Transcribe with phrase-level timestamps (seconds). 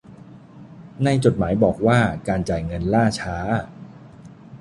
[1.03, 3.37] ในจดหมายบอกว่าการจ่ายเงินล่าช้า